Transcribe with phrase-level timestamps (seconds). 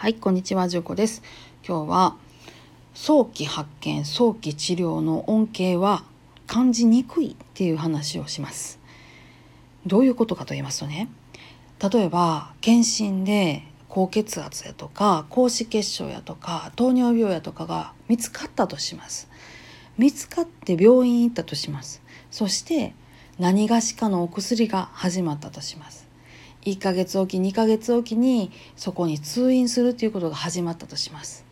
[0.00, 1.22] はいこんにちはじゅうこです。
[1.62, 2.16] 今日は
[2.94, 6.04] 早期発見早期治療の恩恵は
[6.46, 8.80] 感じにくいっていう話をします。
[9.84, 11.10] どういうことかと言いますとね
[11.92, 19.28] 例えば検診で高血圧やとか高脂血症やとか糖尿病やとかが見つかったとします。
[19.98, 22.00] 見つかって病院行ったとします。
[22.30, 22.94] そして
[23.38, 26.08] 何がしかのお薬が始まったとします。
[26.62, 31.44] 1ヶ月おき2ヶ月おきにそこに通院するということが始まったとします。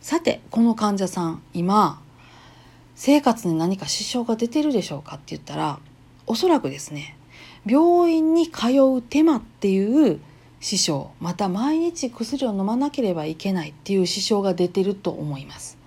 [0.00, 2.02] さてこの患者さん今
[2.94, 5.78] 生活に何か支障が出てるでしょうかって言ったら
[6.26, 7.16] おそらくですね
[7.66, 10.20] 病院に通う手間っていう
[10.60, 15.78] 支障また毎日薬を飲まなければいけないっていう支障が出てると思います。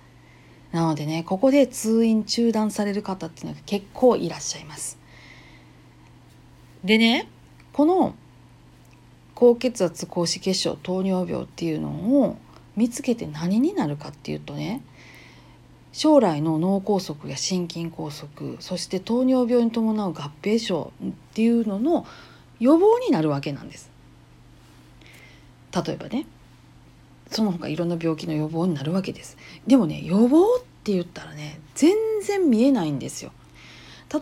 [0.72, 4.98] なのでねここで通院中断される方っていうのが結構いらっしゃいます。
[6.84, 7.28] でね
[7.72, 8.14] この
[9.36, 12.38] 高血圧高脂血症糖尿病っていうのを
[12.74, 14.82] 見つけて何になるかっていうとね
[15.92, 22.06] 将来の脳梗塞や心筋梗塞そして糖尿病に伴う合併症っていうのの
[22.60, 23.90] 予防になるわけなんです。
[25.72, 26.26] 例えばね
[27.30, 29.36] その他いろんな病気の予防になるわけです。
[29.66, 33.32] でもね予防って言ったらね全然見えないんですよ。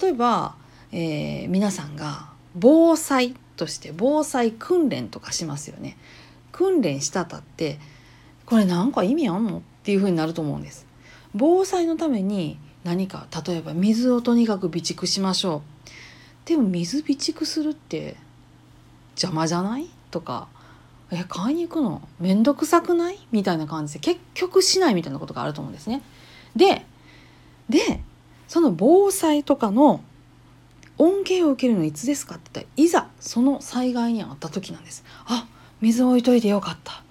[0.01, 0.57] 例えば、
[0.91, 5.97] えー、皆さんが防災として防災訓練とかしますよね。
[6.53, 7.79] 訓練したたって
[8.47, 10.87] これなんか意味あんのっていうふうになると思うんです。
[11.35, 15.63] 防災のために何か例えば水をとにかく備蓄しましょ
[16.45, 16.49] う。
[16.49, 18.17] でも水備蓄するって
[19.13, 20.49] 邪魔じゃないとか
[21.11, 22.07] え買いに行くの？
[22.21, 23.19] めんどくさくない？
[23.33, 26.03] みたいな感じで結局しないみたいなことがあると思うんですね。
[26.55, 26.85] で
[27.69, 28.01] で
[28.47, 30.03] その防災とかの
[30.99, 35.05] 恩恵を受けるのいつですかって言ったらいざその災害に遭った時なんです。
[35.27, 35.47] あ
[35.81, 37.03] 水を置いといてよかった。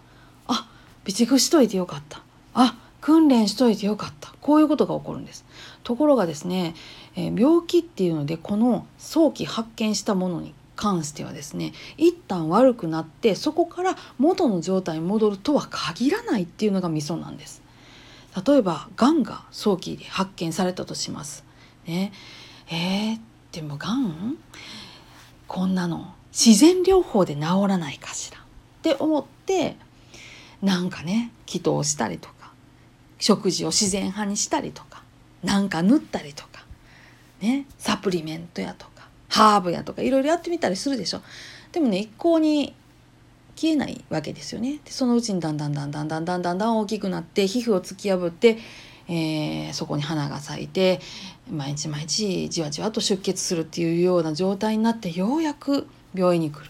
[0.47, 0.67] あ
[1.05, 2.21] 備蓄しといてよかった。
[2.53, 4.33] あ訓練しといてよかった。
[4.41, 5.45] こういうことが起こるんです。
[5.83, 6.75] ところがですね、
[7.15, 17.61] えー、病気っていうのでこの早期発見したものに関してはですね一旦悪くなってそこから元の状態に戻るとは限らないっていうのがミソなんです。
[18.47, 21.43] 例えばがんが早期で発見されたとします。
[21.85, 22.11] ね。
[22.69, 23.19] えー、
[23.53, 24.35] でもがん？
[25.47, 26.13] こんなの。
[26.31, 28.39] 自然療法で治らないかしら。
[28.39, 28.41] っ
[28.81, 29.77] て思って
[30.61, 32.51] なんかね祈祷したりとか
[33.19, 35.03] 食事を自然派にしたりとか
[35.43, 36.65] なんか塗ったりとか
[37.39, 41.21] ねサプリメントやとかハーブやとかいろいろやってみたりするでしょ。
[41.71, 42.75] でもね一向に
[43.55, 44.79] 消えないわけですよね。
[44.83, 48.57] でそのうちにだんだんだんだんだんだんだんだん大きくなって皮膚を突き破って
[49.07, 51.01] えー、そこに花が咲いて
[51.51, 56.69] 毎日毎日じわじわと出血するっていうような状態になってようやく病院に来る。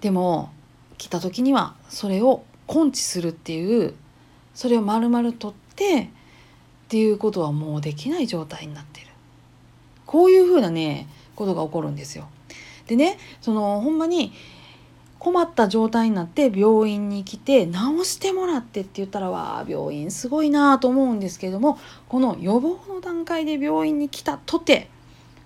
[0.00, 0.50] でも
[0.96, 3.94] 来た時にはそれを根治するっていう
[4.54, 6.06] それを丸々取ってっ
[6.88, 9.08] ていうことはもうできない状態になってる。
[10.06, 11.06] こういうふうなね
[11.36, 12.28] ことが起こるんですよ。
[12.86, 14.32] でねそのほんまに
[15.18, 17.72] 困った状態になって病院に来て治
[18.04, 24.88] してもらってって言ったらわあ病院すごいなと思うんですけれどもこの予防の段階で病院に来たとて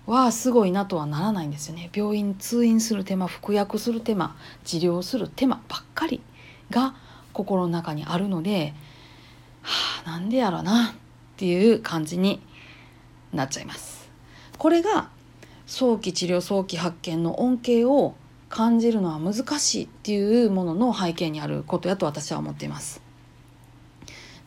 [0.05, 6.21] わあすごいなとはならないんですよね病院通院する手間服薬する手間治療する手間ばっかり
[6.69, 6.95] が
[7.31, 8.73] 心の中にあるので
[9.61, 10.95] はあなんでやろなっ
[11.37, 12.41] ていう感じに
[13.31, 14.09] なっちゃいます。
[14.57, 15.09] これが
[15.65, 18.15] 早期治療早期発見の恩恵を
[18.53, 23.01] 感じるのは難しいっていうものの背景にあることやと私は思っています。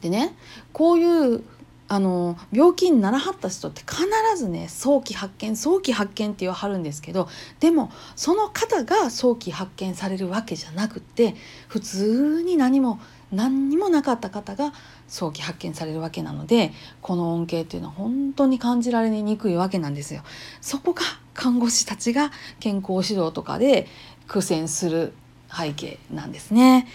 [0.01, 0.37] でね
[0.73, 1.43] こういう
[1.89, 4.05] あの病気にならはった人って必
[4.37, 7.29] ずね早期発見早期発見って言わはるんですけど
[7.61, 11.37] でもその方が早期発見されるわけじゃなくって
[11.69, 12.99] 普通に何も
[13.33, 14.73] 何にもなかった方が
[15.09, 20.23] 早期発見されるわけなのでこの恩恵っていうのは本当に感じられにくいわけなんですよ。
[20.61, 21.03] そこが
[21.35, 22.31] 看護師たちが
[22.61, 23.87] 健康指導とかで
[24.27, 25.13] 苦戦する
[25.57, 26.89] 背景なんですね。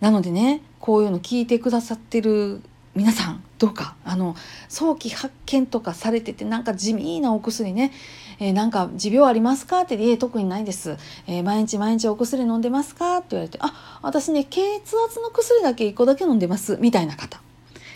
[0.00, 2.62] なのでねこういうの聞いてくださってる
[2.96, 4.34] 皆さんどうかあの
[4.70, 7.92] 早期発見とかされててなんか地味なお薬ね、
[8.40, 10.96] えー、なんか持病ありますか?」って「いえ特にないです、
[11.26, 14.62] えー、毎日毎日お薬飲んでますか?」って言われて「あ私ね血
[15.06, 17.40] 圧の薬だけ1個だけ飲んでます」みたいな方。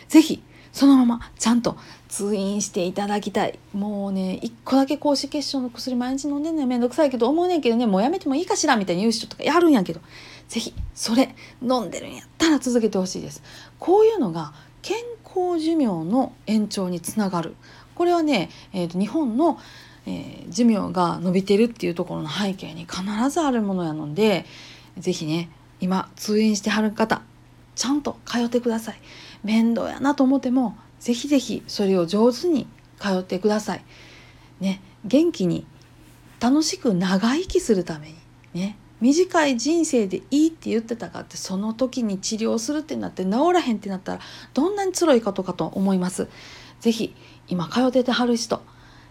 [0.08, 0.42] 是非
[0.72, 1.76] そのままちゃんと
[2.08, 3.58] 通院していただきたい。
[3.72, 8.76] もうね1個だけ高脂血症の薬毎日飲んでんねんめんどくさいけど思うねんけどねもうやめてもいいかしら？
[8.76, 10.00] みたいに言う人とかやるんやけど。
[10.48, 13.40] 是非それ飲んでるんやったら続けてほしいです。
[13.78, 17.54] こういうのが健康寿命の延長につながる。
[17.94, 19.58] これはね、えーと、日本の、
[20.06, 24.46] えー、寿命が伸びてるっていうところの背景に必ずあるものやので
[24.96, 25.50] 是非ね
[25.80, 27.22] 今通院してはる方
[27.74, 29.00] ちゃんと通ってください。
[29.42, 32.66] 面倒やなと思ってもぜひぜひそれを上手に
[32.98, 33.84] 通ってください。
[34.60, 35.66] ね元気に
[36.40, 38.16] 楽しく長生きするために
[38.54, 44.20] ね短い人生でいいって言ってたかってその時に治療するってなって治らへんってなったら
[44.52, 46.28] どんなに辛いことかと思います。
[46.80, 47.14] 是非
[47.48, 48.62] 今通っててはる人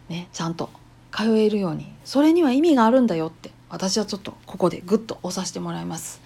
[0.10, 0.70] ねちゃんと
[1.12, 6.22] 通えるようにそれには意味があるんだよって私はちょっとここでグッと押させてもらいます。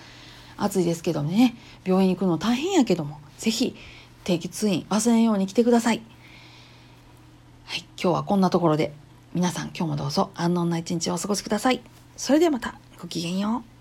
[0.56, 3.76] 暑いですけどね病院に行くの大変やけども是非
[4.24, 6.02] 定期通院忘れんように来てください。
[7.66, 8.94] はい、今日はこんなところで
[9.34, 11.82] 皆さん今日もどうぞ安穏な一日をお過ごしください。
[12.16, 13.73] それではまたごきげんよう。